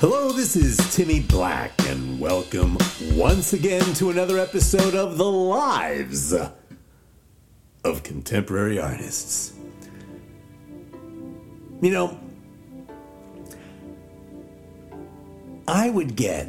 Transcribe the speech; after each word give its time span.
Hello, 0.00 0.32
this 0.32 0.56
is 0.56 0.78
Timmy 0.96 1.20
Black, 1.20 1.72
and 1.86 2.18
welcome 2.18 2.78
once 3.12 3.52
again 3.52 3.82
to 3.96 4.08
another 4.08 4.38
episode 4.38 4.94
of 4.94 5.18
The 5.18 5.30
Lives 5.30 6.32
of 7.84 8.02
Contemporary 8.02 8.78
Artists. 8.78 9.52
You 11.82 11.90
know, 11.90 12.18
I 15.68 15.90
would 15.90 16.16
get 16.16 16.48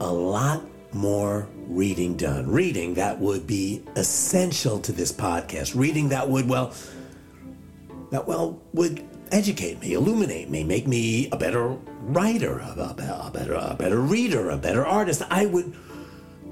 a 0.00 0.12
lot 0.12 0.64
more 0.92 1.48
reading 1.68 2.16
done. 2.16 2.50
Reading 2.50 2.94
that 2.94 3.20
would 3.20 3.46
be 3.46 3.84
essential 3.94 4.80
to 4.80 4.90
this 4.90 5.12
podcast. 5.12 5.76
Reading 5.76 6.08
that 6.08 6.28
would, 6.28 6.48
well, 6.48 6.74
that, 8.10 8.26
well, 8.26 8.60
would 8.72 9.07
educate 9.32 9.80
me, 9.80 9.92
illuminate 9.94 10.50
me, 10.50 10.64
make 10.64 10.86
me 10.86 11.28
a 11.30 11.36
better 11.36 11.68
writer, 12.02 12.58
a, 12.58 12.74
a, 12.78 13.26
a, 13.26 13.30
better, 13.32 13.54
a 13.54 13.76
better 13.78 14.00
reader, 14.00 14.50
a 14.50 14.56
better 14.56 14.86
artist. 14.86 15.22
I 15.30 15.46
would 15.46 15.74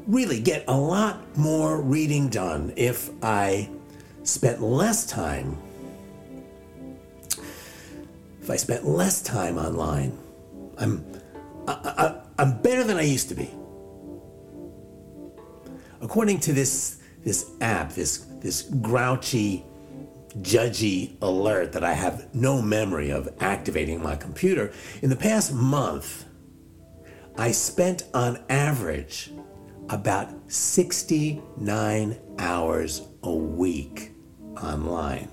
really 0.07 0.41
get 0.41 0.65
a 0.69 0.77
lot 0.77 1.37
more 1.37 1.81
reading 1.81 2.29
done 2.29 2.73
if 2.77 3.11
I 3.23 3.69
spent 4.23 4.63
less 4.63 5.07
time. 5.07 5.57
If 8.41 8.51
I 8.51 8.57
spent 8.57 8.87
less 8.87 9.23
time 9.23 9.59
online, 9.59 10.17
I'm 10.79 11.05
I, 11.67 11.73
I, 11.85 12.21
I'm 12.39 12.63
better 12.63 12.85
than 12.85 12.97
I 12.97 13.03
used 13.03 13.29
to 13.31 13.35
be. 13.35 13.51
According 16.01 16.41
to 16.41 16.53
this 16.53 16.99
this 17.25 17.51
app, 17.61 17.93
this 17.93 18.19
this 18.41 18.63
grouchy 18.63 19.65
judgy 20.41 21.17
alert 21.23 21.73
that 21.73 21.85
I 21.85 21.93
have 21.93 22.35
no 22.35 22.61
memory 22.61 23.11
of 23.11 23.29
activating 23.41 24.03
my 24.03 24.17
computer. 24.17 24.73
In 25.03 25.11
the 25.11 25.17
past 25.17 25.53
month, 25.53 26.25
I 27.39 27.53
spent 27.53 28.05
on 28.15 28.43
average 28.49 29.31
about 29.89 30.31
69 30.51 32.19
hours 32.39 33.03
a 33.23 33.33
week 33.33 34.13
online. 34.63 35.29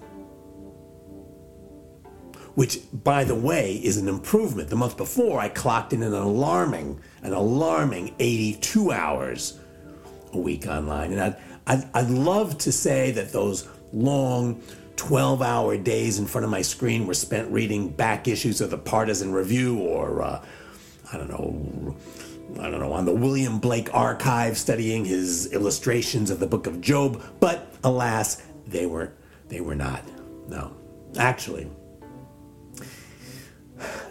Which, 2.55 2.81
by 2.91 3.23
the 3.23 3.35
way, 3.35 3.75
is 3.83 3.97
an 3.97 4.07
improvement. 4.07 4.69
The 4.69 4.75
month 4.75 4.95
before, 4.95 5.39
I 5.39 5.49
clocked 5.49 5.91
in 5.91 6.03
an 6.03 6.13
alarming, 6.13 6.99
an 7.23 7.33
alarming 7.33 8.13
82 8.19 8.91
hours 8.91 9.59
a 10.33 10.37
week 10.37 10.67
online. 10.67 11.13
And 11.13 11.21
I'd, 11.21 11.37
I'd, 11.65 11.89
I'd 11.95 12.09
love 12.09 12.57
to 12.59 12.71
say 12.71 13.11
that 13.11 13.31
those 13.31 13.67
long, 13.91 14.61
12 14.95 15.41
hour 15.41 15.77
days 15.77 16.19
in 16.19 16.25
front 16.25 16.45
of 16.45 16.51
my 16.51 16.61
screen 16.61 17.07
were 17.07 17.13
spent 17.13 17.51
reading 17.51 17.89
back 17.89 18.27
issues 18.27 18.61
of 18.61 18.69
the 18.69 18.77
Partisan 18.77 19.33
Review 19.33 19.79
or, 19.79 20.21
uh, 20.21 20.45
I 21.11 21.17
don't 21.17 21.29
know, 21.29 21.95
I 22.59 22.69
don't 22.69 22.79
know, 22.79 22.93
on 22.93 23.05
the 23.05 23.13
William 23.13 23.59
Blake 23.59 23.93
archive 23.93 24.57
studying 24.57 25.05
his 25.05 25.51
illustrations 25.51 26.29
of 26.29 26.39
the 26.39 26.47
book 26.47 26.67
of 26.67 26.81
Job, 26.81 27.21
but 27.39 27.73
alas, 27.83 28.43
they 28.67 28.85
were 28.85 29.13
they 29.49 29.61
were 29.61 29.75
not. 29.75 30.03
No. 30.47 30.75
Actually, 31.17 31.69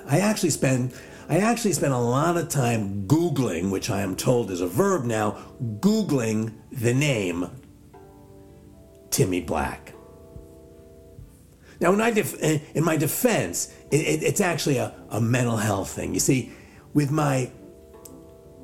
I 0.07 0.21
actually 0.21 0.51
spend 0.51 0.93
I 1.29 1.39
actually 1.39 1.73
spent 1.73 1.93
a 1.93 1.99
lot 1.99 2.37
of 2.37 2.49
time 2.49 3.07
googling, 3.07 3.71
which 3.71 3.91
I 3.91 4.03
am 4.03 4.17
told 4.17 4.51
is 4.51 4.61
a 4.61 4.67
verb 4.67 5.05
now, 5.05 5.39
googling 5.81 6.53
the 6.71 6.93
name 6.93 7.51
Timmy 9.11 9.41
Black. 9.41 9.95
Now, 11.83 11.93
in 11.93 12.15
def- 12.15 12.41
in 12.41 12.85
my 12.85 12.97
defense, 12.97 13.75
it, 13.91 14.01
it, 14.01 14.23
it's 14.23 14.41
actually 14.41 14.77
a, 14.79 14.95
a 15.11 15.21
mental 15.21 15.57
health 15.57 15.91
thing. 15.91 16.15
You 16.15 16.21
see, 16.21 16.53
with 16.95 17.11
my 17.11 17.51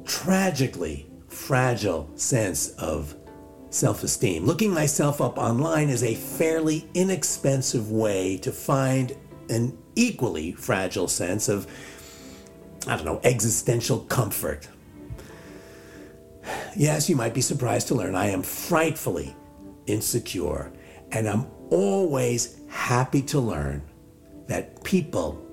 tragically 0.05 1.11
fragile 1.27 2.09
sense 2.15 2.71
of 2.77 3.17
self 3.71 4.05
esteem, 4.05 4.47
looking 4.47 4.73
myself 4.73 5.21
up 5.21 5.37
online 5.37 5.89
is 5.89 6.05
a 6.05 6.15
fairly 6.15 6.89
inexpensive 6.95 7.91
way 7.91 8.39
to 8.39 8.53
find 8.53 9.17
an 9.51 9.77
equally 9.97 10.53
fragile 10.53 11.09
sense 11.09 11.49
of, 11.49 11.67
I 12.87 12.97
don't 12.97 13.05
know, 13.05 13.21
existential 13.25 13.99
comfort. 14.01 14.69
Yes, 16.77 17.11
you 17.11 17.17
might 17.17 17.35
be 17.35 17.41
surprised 17.41 17.89
to 17.89 17.95
learn 17.97 18.15
I 18.15 18.27
am 18.27 18.43
frightfully 18.43 19.35
insecure, 19.87 20.73
and 21.11 21.29
I'm 21.29 21.47
always 21.71 22.61
happy 22.69 23.23
to 23.23 23.41
learn 23.41 23.83
that 24.47 24.83
people 24.85 25.45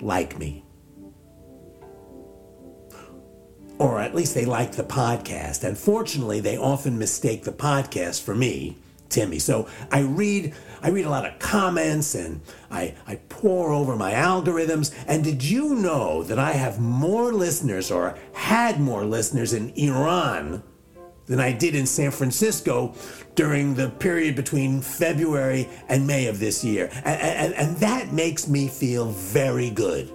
like 0.00 0.38
me. 0.38 0.64
Or 3.78 3.98
at 3.98 4.14
least 4.14 4.34
they 4.34 4.44
like 4.44 4.72
the 4.72 4.84
podcast. 4.84 5.64
And 5.64 5.76
fortunately, 5.76 6.40
they 6.40 6.58
often 6.58 6.98
mistake 6.98 7.44
the 7.44 7.52
podcast 7.52 8.22
for 8.22 8.34
me, 8.34 8.76
Timmy. 9.08 9.38
So 9.38 9.68
I 9.90 10.00
read 10.00 10.54
I 10.82 10.88
read 10.88 11.04
a 11.04 11.10
lot 11.10 11.26
of 11.26 11.38
comments 11.38 12.14
and 12.14 12.40
I, 12.70 12.94
I 13.06 13.16
pour 13.28 13.70
over 13.70 13.96
my 13.96 14.12
algorithms. 14.12 14.94
And 15.06 15.22
did 15.22 15.44
you 15.44 15.74
know 15.74 16.22
that 16.22 16.38
I 16.38 16.52
have 16.52 16.80
more 16.80 17.32
listeners 17.32 17.90
or 17.90 18.16
had 18.32 18.80
more 18.80 19.04
listeners 19.04 19.52
in 19.52 19.70
Iran 19.76 20.62
than 21.30 21.38
I 21.38 21.52
did 21.52 21.76
in 21.76 21.86
San 21.86 22.10
Francisco 22.10 22.92
during 23.36 23.74
the 23.76 23.88
period 23.88 24.34
between 24.34 24.80
February 24.80 25.68
and 25.88 26.04
May 26.04 26.26
of 26.26 26.40
this 26.40 26.64
year. 26.64 26.90
And, 27.04 27.20
and, 27.20 27.54
and 27.54 27.76
that 27.76 28.12
makes 28.12 28.48
me 28.48 28.66
feel 28.66 29.06
very 29.12 29.70
good. 29.70 30.12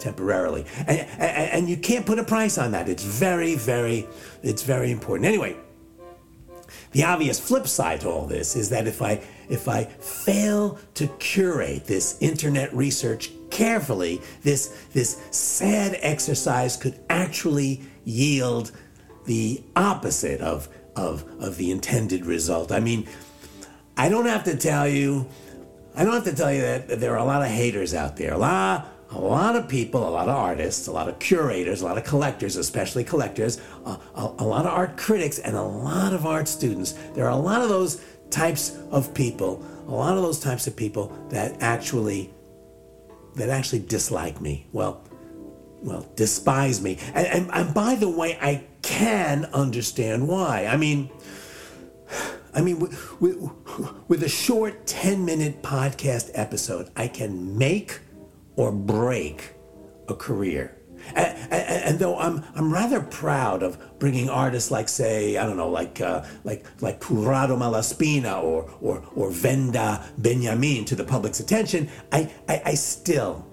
Temporarily. 0.00 0.66
And, 0.88 0.98
and, 0.98 1.50
and 1.52 1.68
you 1.70 1.76
can't 1.76 2.04
put 2.04 2.18
a 2.18 2.24
price 2.24 2.58
on 2.58 2.72
that. 2.72 2.88
It's 2.88 3.04
very, 3.04 3.54
very, 3.54 4.08
it's 4.42 4.64
very 4.64 4.90
important. 4.90 5.26
Anyway, 5.26 5.56
the 6.90 7.04
obvious 7.04 7.38
flip 7.38 7.68
side 7.68 8.00
to 8.00 8.08
all 8.08 8.26
this 8.26 8.56
is 8.56 8.70
that 8.70 8.88
if 8.88 9.00
I 9.00 9.22
if 9.48 9.68
I 9.68 9.84
fail 9.84 10.78
to 10.94 11.06
curate 11.18 11.86
this 11.86 12.16
internet 12.20 12.74
research 12.74 13.30
carefully, 13.50 14.20
this 14.42 14.86
this 14.92 15.20
sad 15.30 15.98
exercise 16.00 16.76
could 16.76 16.98
actually 17.08 17.82
yield 18.04 18.72
the 19.28 19.62
opposite 19.76 20.40
of, 20.40 20.68
of, 20.96 21.22
of 21.38 21.56
the 21.58 21.70
intended 21.70 22.24
result. 22.24 22.72
I 22.72 22.80
mean, 22.80 23.06
I 23.96 24.08
don't 24.08 24.26
have 24.26 24.44
to 24.44 24.56
tell 24.56 24.88
you, 24.88 25.28
I 25.94 26.04
don't 26.04 26.14
have 26.14 26.24
to 26.24 26.34
tell 26.34 26.52
you 26.52 26.62
that 26.62 27.00
there 27.00 27.12
are 27.12 27.18
a 27.18 27.24
lot 27.24 27.42
of 27.42 27.48
haters 27.48 27.92
out 27.94 28.16
there. 28.16 28.32
A 28.32 28.38
lot, 28.38 28.88
a 29.10 29.18
lot 29.18 29.56
of 29.56 29.68
people, 29.68 30.06
a 30.06 30.10
lot 30.10 30.28
of 30.28 30.36
artists, 30.36 30.86
a 30.86 30.92
lot 30.92 31.08
of 31.08 31.18
curators, 31.18 31.80
a 31.80 31.84
lot 31.84 31.96
of 31.96 32.04
collectors, 32.04 32.56
especially 32.56 33.04
collectors, 33.04 33.60
a, 33.86 33.90
a, 34.14 34.34
a 34.38 34.44
lot 34.44 34.66
of 34.66 34.72
art 34.72 34.96
critics, 34.96 35.38
and 35.38 35.56
a 35.56 35.62
lot 35.62 36.12
of 36.12 36.26
art 36.26 36.46
students. 36.46 36.92
There 37.14 37.24
are 37.24 37.30
a 37.30 37.36
lot 37.36 37.62
of 37.62 37.68
those 37.68 38.02
types 38.30 38.78
of 38.90 39.14
people, 39.14 39.64
a 39.86 39.90
lot 39.90 40.16
of 40.16 40.22
those 40.22 40.40
types 40.40 40.66
of 40.66 40.76
people 40.76 41.16
that 41.30 41.56
actually 41.60 42.34
that 43.36 43.50
actually 43.50 43.80
dislike 43.80 44.40
me. 44.40 44.66
Well, 44.72 45.02
well, 45.82 46.06
despise 46.16 46.82
me. 46.82 46.98
And, 47.14 47.26
and, 47.26 47.50
and 47.52 47.74
by 47.74 47.94
the 47.94 48.08
way, 48.08 48.36
I 48.40 48.64
can 48.82 49.44
understand 49.46 50.26
why. 50.26 50.66
I 50.66 50.76
mean, 50.76 51.08
I 52.52 52.60
mean, 52.60 52.80
with, 52.80 53.20
with, 53.20 53.36
with 54.08 54.22
a 54.24 54.28
short 54.28 54.86
10 54.86 55.24
minute 55.24 55.62
podcast 55.62 56.30
episode, 56.34 56.90
I 56.96 57.06
can 57.06 57.56
make 57.56 58.00
or 58.58 58.72
break 58.72 59.54
a 60.08 60.14
career. 60.14 60.74
And, 61.14 61.52
and, 61.52 61.84
and, 61.84 61.98
though 62.00 62.18
I'm 62.18 62.44
I'm 62.56 62.72
rather 62.72 63.00
proud 63.00 63.62
of 63.62 63.78
bringing 64.00 64.28
artists 64.28 64.72
like 64.72 64.88
say 64.88 65.36
I 65.36 65.46
don't 65.46 65.56
know 65.56 65.70
like 65.70 66.00
uh, 66.00 66.24
like 66.42 66.66
like 66.82 67.00
Corrado 67.00 67.56
Malaspina 67.56 68.42
or 68.42 68.68
or 68.80 69.04
or 69.14 69.30
Venda 69.30 70.04
Benjamin 70.18 70.84
to 70.86 70.96
the 70.96 71.04
public's 71.04 71.38
attention, 71.38 71.88
I, 72.10 72.30
I, 72.48 72.62
I 72.66 72.74
still 72.74 73.46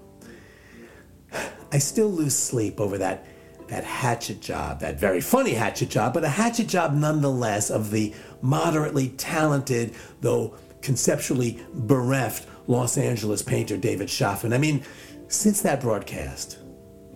I 1.70 1.78
still 1.78 2.08
lose 2.08 2.34
sleep 2.34 2.80
over 2.80 2.98
that 2.98 3.24
that 3.68 3.84
hatchet 3.84 4.40
job, 4.40 4.80
that 4.80 4.98
very 4.98 5.20
funny 5.20 5.52
hatchet 5.52 5.88
job, 5.88 6.14
but 6.14 6.24
a 6.24 6.28
hatchet 6.28 6.66
job 6.66 6.92
nonetheless 6.92 7.70
of 7.70 7.92
the 7.92 8.12
moderately 8.42 9.10
talented, 9.10 9.94
though 10.20 10.56
conceptually 10.82 11.64
bereft 11.72 12.48
Los 12.66 12.98
Angeles 12.98 13.42
painter 13.42 13.76
David 13.76 14.08
Schoffen. 14.08 14.54
I 14.54 14.58
mean, 14.58 14.84
since 15.28 15.62
that 15.62 15.80
broadcast, 15.80 16.58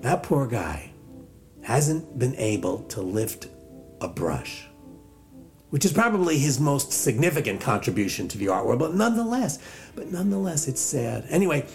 that 0.00 0.22
poor 0.22 0.46
guy 0.46 0.92
hasn't 1.62 2.18
been 2.18 2.34
able 2.36 2.82
to 2.84 3.02
lift 3.02 3.48
a 4.00 4.08
brush, 4.08 4.66
which 5.70 5.84
is 5.84 5.92
probably 5.92 6.38
his 6.38 6.58
most 6.58 6.92
significant 6.92 7.60
contribution 7.60 8.28
to 8.28 8.38
the 8.38 8.48
art 8.48 8.66
world, 8.66 8.78
but 8.78 8.94
nonetheless, 8.94 9.58
but 9.94 10.10
nonetheless, 10.10 10.68
it's 10.68 10.80
sad. 10.80 11.26
Anyway, 11.28 11.66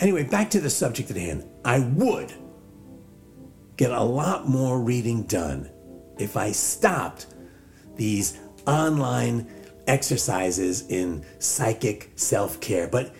Anyway, 0.00 0.22
back 0.24 0.50
to 0.50 0.60
the 0.60 0.70
subject 0.70 1.10
at 1.10 1.16
hand. 1.16 1.44
I 1.64 1.80
would 1.80 2.32
get 3.76 3.90
a 3.90 4.02
lot 4.02 4.48
more 4.48 4.80
reading 4.80 5.24
done 5.24 5.70
if 6.18 6.36
I 6.36 6.52
stopped 6.52 7.26
these 7.96 8.38
online 8.66 9.46
exercises 9.88 10.86
in 10.88 11.24
psychic 11.38 12.12
self 12.14 12.60
care. 12.60 12.86
But 12.86 13.14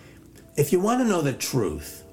if 0.56 0.72
you 0.72 0.78
want 0.78 1.00
to 1.00 1.04
know 1.04 1.22
the 1.22 1.32
truth, 1.32 2.04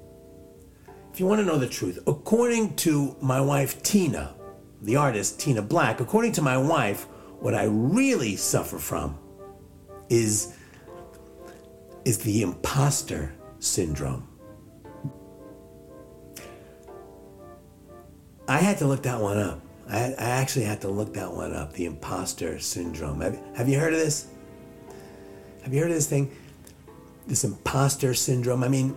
if 1.12 1.20
you 1.20 1.26
want 1.26 1.40
to 1.40 1.46
know 1.46 1.58
the 1.58 1.68
truth, 1.68 1.98
according 2.06 2.76
to 2.76 3.16
my 3.20 3.40
wife 3.40 3.82
Tina, 3.82 4.34
the 4.82 4.96
artist 4.96 5.40
Tina 5.40 5.62
Black, 5.62 6.00
according 6.00 6.32
to 6.32 6.42
my 6.42 6.56
wife, 6.56 7.04
what 7.40 7.54
I 7.54 7.64
really 7.64 8.36
suffer 8.36 8.78
from 8.78 9.18
is 10.08 10.54
is 12.04 12.18
the 12.18 12.42
imposter 12.42 13.34
syndrome. 13.58 14.28
I 18.48 18.58
had 18.58 18.78
to 18.78 18.86
look 18.86 19.02
that 19.02 19.20
one 19.20 19.38
up. 19.38 19.60
I, 19.88 20.14
I 20.18 20.28
actually 20.40 20.66
had 20.66 20.80
to 20.82 20.88
look 20.88 21.14
that 21.14 21.32
one 21.32 21.52
up. 21.52 21.72
The 21.72 21.84
imposter 21.84 22.60
syndrome. 22.60 23.20
Have, 23.20 23.38
have 23.56 23.68
you 23.68 23.78
heard 23.78 23.92
of 23.92 23.98
this? 23.98 24.28
Have 25.66 25.74
you 25.74 25.80
heard 25.80 25.90
of 25.90 25.96
this 25.96 26.06
thing? 26.06 26.30
This 27.26 27.42
imposter 27.42 28.14
syndrome. 28.14 28.62
I 28.62 28.68
mean, 28.68 28.96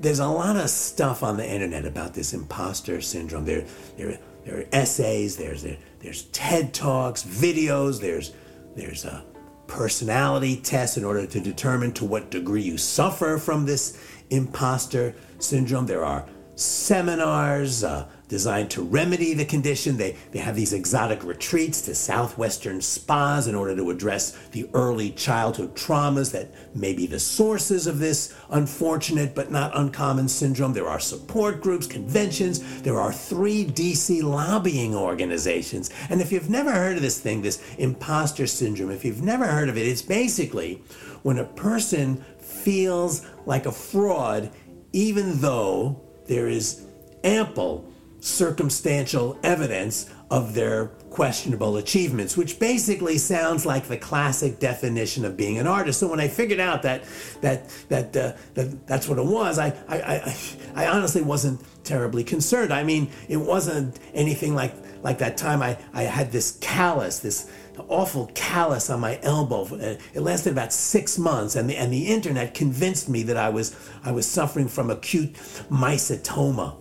there's 0.00 0.18
a 0.18 0.26
lot 0.26 0.56
of 0.56 0.70
stuff 0.70 1.22
on 1.22 1.36
the 1.36 1.46
internet 1.46 1.84
about 1.84 2.14
this 2.14 2.32
imposter 2.32 3.02
syndrome. 3.02 3.44
There, 3.44 3.66
there, 3.98 4.18
there 4.46 4.60
are 4.60 4.64
essays. 4.72 5.36
There's 5.36 5.62
there, 5.62 5.76
there's 6.00 6.22
TED 6.32 6.72
talks, 6.72 7.22
videos. 7.22 8.00
There's 8.00 8.32
there's 8.74 9.04
a 9.04 9.26
personality 9.66 10.56
test 10.56 10.96
in 10.96 11.04
order 11.04 11.26
to 11.26 11.38
determine 11.38 11.92
to 11.92 12.06
what 12.06 12.30
degree 12.30 12.62
you 12.62 12.78
suffer 12.78 13.36
from 13.36 13.66
this 13.66 14.02
imposter 14.30 15.14
syndrome. 15.38 15.84
There 15.84 16.06
are 16.06 16.26
seminars. 16.54 17.84
Uh, 17.84 18.08
designed 18.28 18.70
to 18.70 18.82
remedy 18.82 19.34
the 19.34 19.44
condition. 19.44 19.96
They, 19.96 20.16
they 20.32 20.38
have 20.40 20.56
these 20.56 20.72
exotic 20.72 21.22
retreats 21.24 21.82
to 21.82 21.94
southwestern 21.94 22.80
spas 22.80 23.46
in 23.46 23.54
order 23.54 23.76
to 23.76 23.90
address 23.90 24.32
the 24.48 24.68
early 24.74 25.10
childhood 25.10 25.74
traumas 25.74 26.32
that 26.32 26.48
may 26.74 26.92
be 26.92 27.06
the 27.06 27.20
sources 27.20 27.86
of 27.86 27.98
this 27.98 28.34
unfortunate 28.50 29.34
but 29.34 29.50
not 29.50 29.76
uncommon 29.76 30.28
syndrome. 30.28 30.72
There 30.72 30.88
are 30.88 31.00
support 31.00 31.60
groups, 31.62 31.86
conventions. 31.86 32.82
There 32.82 33.00
are 33.00 33.12
three 33.12 33.64
DC 33.64 34.22
lobbying 34.22 34.94
organizations. 34.94 35.90
And 36.10 36.20
if 36.20 36.32
you've 36.32 36.50
never 36.50 36.72
heard 36.72 36.96
of 36.96 37.02
this 37.02 37.20
thing, 37.20 37.42
this 37.42 37.62
imposter 37.78 38.46
syndrome, 38.46 38.90
if 38.90 39.04
you've 39.04 39.22
never 39.22 39.46
heard 39.46 39.68
of 39.68 39.76
it, 39.76 39.86
it's 39.86 40.02
basically 40.02 40.82
when 41.22 41.38
a 41.38 41.44
person 41.44 42.24
feels 42.38 43.26
like 43.46 43.66
a 43.66 43.72
fraud 43.72 44.50
even 44.92 45.40
though 45.40 46.00
there 46.26 46.48
is 46.48 46.86
ample 47.22 47.92
circumstantial 48.20 49.38
evidence 49.42 50.10
of 50.30 50.54
their 50.54 50.86
questionable 51.10 51.76
achievements, 51.76 52.36
which 52.36 52.58
basically 52.58 53.16
sounds 53.16 53.64
like 53.64 53.84
the 53.84 53.96
classic 53.96 54.58
definition 54.58 55.24
of 55.24 55.36
being 55.36 55.58
an 55.58 55.66
artist. 55.66 56.00
So 56.00 56.08
when 56.08 56.20
I 56.20 56.28
figured 56.28 56.60
out 56.60 56.82
that 56.82 57.04
that 57.40 57.68
that, 57.88 58.16
uh, 58.16 58.32
that 58.54 58.86
that's 58.86 59.08
what 59.08 59.18
it 59.18 59.24
was, 59.24 59.58
I, 59.58 59.68
I 59.88 59.96
I 59.96 60.36
I 60.74 60.86
honestly 60.88 61.22
wasn't 61.22 61.60
terribly 61.84 62.24
concerned. 62.24 62.72
I 62.72 62.82
mean, 62.82 63.08
it 63.28 63.36
wasn't 63.36 63.98
anything 64.14 64.54
like 64.54 64.74
like 65.02 65.18
that 65.18 65.36
time 65.36 65.62
I, 65.62 65.78
I 65.94 66.02
had 66.02 66.32
this 66.32 66.58
callus, 66.60 67.20
this 67.20 67.50
awful 67.88 68.30
callus 68.34 68.90
on 68.90 69.00
my 69.00 69.20
elbow. 69.22 69.66
It 69.76 70.20
lasted 70.20 70.52
about 70.52 70.72
six 70.72 71.18
months, 71.18 71.54
and 71.54 71.70
the 71.70 71.76
and 71.76 71.92
the 71.92 72.08
internet 72.08 72.54
convinced 72.54 73.08
me 73.08 73.22
that 73.24 73.36
I 73.36 73.48
was 73.48 73.76
I 74.04 74.10
was 74.10 74.26
suffering 74.26 74.66
from 74.68 74.90
acute 74.90 75.34
mycetoma 75.70 76.74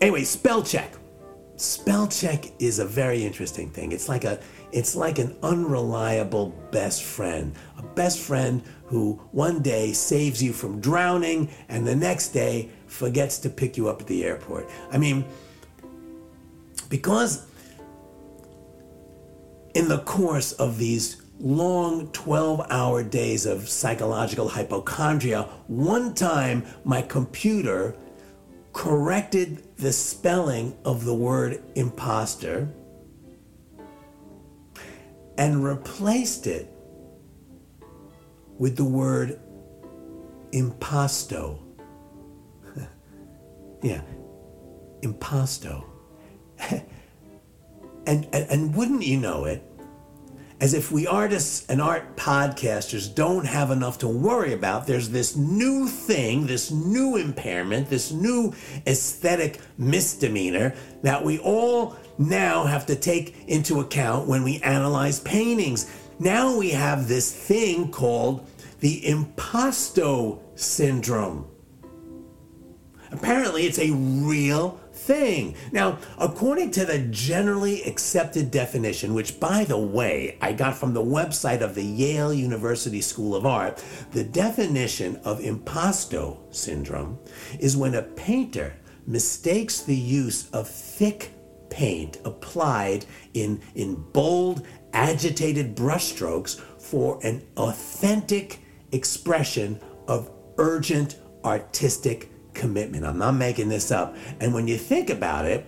Anyway, 0.00 0.24
spell 0.24 0.62
check. 0.62 0.94
Spell 1.56 2.08
check 2.08 2.46
is 2.58 2.78
a 2.78 2.86
very 2.86 3.22
interesting 3.22 3.68
thing. 3.68 3.92
It's 3.92 4.08
like 4.08 4.24
a 4.24 4.40
it's 4.72 4.96
like 4.96 5.18
an 5.18 5.36
unreliable 5.42 6.50
best 6.70 7.02
friend. 7.02 7.54
A 7.76 7.82
best 7.82 8.18
friend 8.18 8.62
who 8.86 9.20
one 9.32 9.60
day 9.60 9.92
saves 9.92 10.42
you 10.42 10.52
from 10.52 10.80
drowning 10.80 11.50
and 11.68 11.86
the 11.86 11.94
next 11.94 12.28
day 12.28 12.70
forgets 12.86 13.38
to 13.40 13.50
pick 13.50 13.76
you 13.76 13.88
up 13.88 14.00
at 14.00 14.06
the 14.06 14.24
airport. 14.24 14.70
I 14.90 14.96
mean, 14.96 15.24
because 16.88 17.46
in 19.74 19.88
the 19.88 19.98
course 19.98 20.52
of 20.52 20.78
these 20.78 21.22
long 21.38 22.08
12 22.12 22.66
hour 22.70 23.02
days 23.02 23.44
of 23.44 23.68
psychological 23.68 24.48
hypochondria, 24.48 25.42
one 25.66 26.14
time 26.14 26.64
my 26.84 27.02
computer 27.02 27.96
corrected 28.72 29.76
the 29.76 29.92
spelling 29.92 30.76
of 30.84 31.04
the 31.04 31.14
word 31.14 31.62
imposter 31.74 32.68
and 35.36 35.64
replaced 35.64 36.46
it 36.46 36.70
with 38.58 38.76
the 38.76 38.84
word 38.84 39.40
impasto. 40.52 41.58
yeah, 43.82 44.02
impasto. 45.02 45.84
and, 46.70 46.84
and, 48.06 48.34
and 48.34 48.74
wouldn't 48.74 49.02
you 49.02 49.16
know 49.16 49.44
it, 49.46 49.62
as 50.60 50.74
if 50.74 50.92
we 50.92 51.06
artists 51.06 51.64
and 51.70 51.80
art 51.80 52.16
podcasters 52.16 53.12
don't 53.14 53.46
have 53.46 53.70
enough 53.70 53.98
to 53.98 54.08
worry 54.08 54.52
about, 54.52 54.86
there's 54.86 55.08
this 55.08 55.34
new 55.34 55.88
thing, 55.88 56.46
this 56.46 56.70
new 56.70 57.16
impairment, 57.16 57.88
this 57.88 58.12
new 58.12 58.52
aesthetic 58.86 59.60
misdemeanor 59.78 60.74
that 61.02 61.24
we 61.24 61.38
all 61.38 61.96
now 62.18 62.64
have 62.64 62.84
to 62.86 62.94
take 62.94 63.48
into 63.48 63.80
account 63.80 64.28
when 64.28 64.42
we 64.42 64.60
analyze 64.60 65.20
paintings. 65.20 65.90
Now 66.18 66.58
we 66.58 66.70
have 66.70 67.08
this 67.08 67.32
thing 67.32 67.90
called 67.90 68.46
the 68.80 69.06
impasto 69.06 70.40
syndrome. 70.56 71.46
Apparently, 73.12 73.66
it's 73.66 73.78
a 73.78 73.90
real 73.90 74.78
thing. 75.00 75.54
Now, 75.72 75.98
according 76.18 76.72
to 76.72 76.84
the 76.84 76.98
generally 76.98 77.82
accepted 77.84 78.50
definition, 78.50 79.14
which 79.14 79.40
by 79.40 79.64
the 79.64 79.78
way, 79.78 80.36
I 80.40 80.52
got 80.52 80.76
from 80.76 80.92
the 80.92 81.02
website 81.02 81.62
of 81.62 81.74
the 81.74 81.84
Yale 81.84 82.34
University 82.34 83.00
School 83.00 83.34
of 83.34 83.46
Art, 83.46 83.82
the 84.12 84.24
definition 84.24 85.16
of 85.24 85.40
impasto 85.40 86.38
syndrome 86.50 87.18
is 87.58 87.76
when 87.76 87.94
a 87.94 88.02
painter 88.02 88.74
mistakes 89.06 89.80
the 89.80 89.96
use 89.96 90.50
of 90.50 90.68
thick 90.68 91.32
paint 91.70 92.18
applied 92.24 93.06
in, 93.34 93.60
in 93.74 93.94
bold, 94.12 94.66
agitated 94.92 95.74
brushstrokes 95.74 96.60
for 96.78 97.18
an 97.22 97.42
authentic 97.56 98.60
expression 98.92 99.80
of 100.08 100.30
urgent 100.58 101.16
artistic 101.44 102.29
commitment. 102.54 103.04
I'm 103.04 103.18
not 103.18 103.32
making 103.32 103.68
this 103.68 103.90
up. 103.90 104.16
And 104.40 104.54
when 104.54 104.68
you 104.68 104.76
think 104.76 105.10
about 105.10 105.44
it, 105.44 105.66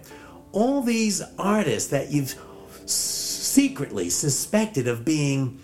all 0.52 0.82
these 0.82 1.22
artists 1.38 1.90
that 1.90 2.10
you've 2.10 2.34
secretly 2.86 4.10
suspected 4.10 4.88
of 4.88 5.04
being 5.04 5.60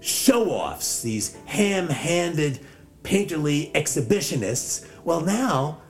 show 0.00 0.50
offs, 0.50 1.02
these 1.02 1.34
ham 1.46 1.88
handed, 1.88 2.60
painterly 3.02 3.72
exhibitionists, 3.72 4.88
well, 5.04 5.20
now 5.20 5.82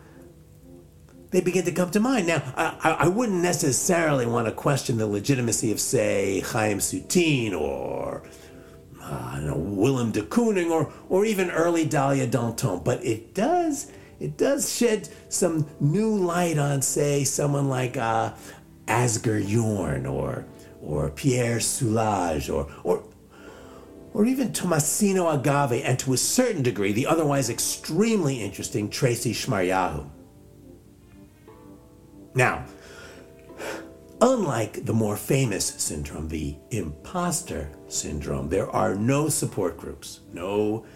they 1.30 1.40
begin 1.40 1.64
to 1.64 1.73
come 1.73 1.90
to 1.90 2.00
mind. 2.00 2.26
Now, 2.26 2.42
I, 2.56 2.90
I 3.00 3.08
wouldn't 3.08 3.42
necessarily 3.42 4.26
want 4.26 4.46
to 4.46 4.52
question 4.52 4.96
the 4.96 5.06
legitimacy 5.06 5.73
of, 5.73 5.80
say, 5.80 6.40
Chaim 6.40 6.78
Soutine 6.78 7.52
or 7.52 8.23
uh, 9.02 9.40
know, 9.40 9.56
Willem 9.56 10.12
de 10.12 10.23
Kooning 10.23 10.70
or, 10.70 10.92
or 11.08 11.25
even 11.25 11.50
early 11.50 11.87
Dalia 11.87 12.30
Danton, 12.30 12.82
but 12.82 13.04
it 13.04 13.35
does 13.35 13.90
it 14.20 14.37
does 14.37 14.75
shed 14.75 15.08
some 15.28 15.66
new 15.80 16.14
light 16.16 16.58
on, 16.58 16.82
say, 16.82 17.25
someone 17.25 17.68
like 17.68 17.96
uh, 17.96 18.32
Asger 18.87 19.44
Jorn 19.44 20.11
or 20.11 20.46
or 20.82 21.11
Pierre 21.11 21.58
Soulages 21.58 22.52
or 22.52 22.70
or 22.85 23.02
or 24.14 24.25
even 24.25 24.49
Tomasino 24.49 25.35
Agave, 25.35 25.85
and 25.85 25.99
to 25.99 26.14
a 26.14 26.16
certain 26.16 26.62
degree, 26.62 26.92
the 26.92 27.06
otherwise 27.06 27.50
extremely 27.50 28.42
interesting 28.42 28.88
Tracy 28.88 29.35
Shmaryahu. 29.35 30.08
Now, 32.35 32.64
unlike 34.23 34.87
the 34.87 34.94
more 34.94 35.18
famous 35.18 35.66
syndrome, 35.66 36.28
the 36.28 36.56
imposter 36.70 37.70
syndrome, 37.88 38.49
there 38.49 38.70
are 38.70 38.94
no 38.94 39.28
support 39.28 39.76
groups, 39.76 40.20
no 40.32 40.87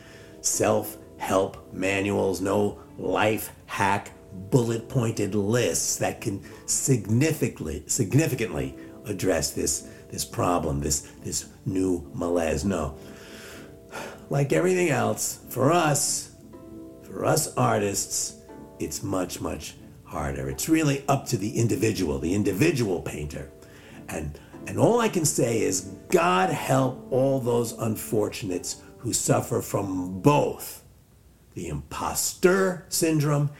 self 0.40 0.96
help 1.20 1.72
manuals, 1.72 2.40
no 2.40 2.80
life 2.98 3.52
hack 3.66 4.10
bullet 4.50 4.88
pointed 4.88 5.34
lists 5.34 5.96
that 5.96 6.20
can 6.20 6.42
significantly 6.66 7.82
significantly 7.86 8.74
address 9.06 9.52
this 9.52 9.88
this 10.10 10.24
problem, 10.24 10.80
this 10.80 11.00
this 11.22 11.46
new 11.66 12.10
malaise. 12.14 12.64
No. 12.64 12.96
Like 14.30 14.52
everything 14.52 14.90
else, 14.90 15.40
for 15.48 15.72
us, 15.72 16.30
for 17.02 17.24
us 17.24 17.54
artists, 17.56 18.36
it's 18.78 19.02
much, 19.02 19.40
much 19.40 19.74
harder. 20.04 20.48
It's 20.48 20.68
really 20.68 21.04
up 21.08 21.26
to 21.26 21.36
the 21.36 21.50
individual, 21.58 22.18
the 22.18 22.34
individual 22.34 23.02
painter. 23.02 23.50
And 24.08 24.38
And 24.66 24.78
all 24.78 25.00
I 25.00 25.08
can 25.08 25.24
say 25.24 25.62
is, 25.62 25.96
God 26.10 26.50
help 26.50 27.06
all 27.10 27.40
those 27.40 27.72
unfortunates 27.72 28.82
who 28.98 29.12
suffer 29.12 29.62
from 29.62 30.20
both 30.20 30.84
the 31.60 31.68
imposter 31.68 32.86
syndrome 32.88 33.50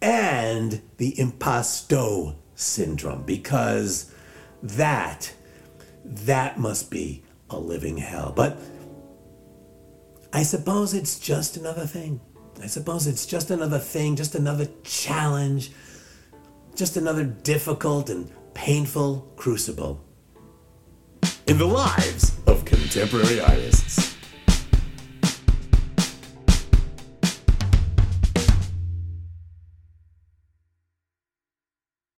and 0.00 0.80
the 0.96 1.10
impasto 1.20 2.34
syndrome, 2.54 3.22
because 3.24 4.10
that, 4.62 5.30
that 6.06 6.58
must 6.58 6.90
be 6.90 7.22
a 7.50 7.58
living 7.58 7.98
hell. 7.98 8.32
But 8.34 8.58
I 10.32 10.42
suppose 10.42 10.94
it's 10.94 11.18
just 11.18 11.58
another 11.58 11.86
thing. 11.86 12.18
I 12.62 12.66
suppose 12.66 13.06
it's 13.06 13.26
just 13.26 13.50
another 13.50 13.78
thing, 13.78 14.16
just 14.16 14.34
another 14.34 14.66
challenge, 14.82 15.70
just 16.74 16.96
another 16.96 17.24
difficult 17.24 18.08
and 18.08 18.32
painful 18.54 19.30
crucible 19.36 20.02
in 21.46 21.58
the 21.58 21.66
lives 21.66 22.32
of 22.46 22.64
contemporary 22.64 23.38
artists. 23.38 24.13